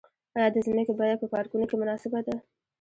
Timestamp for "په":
1.21-1.27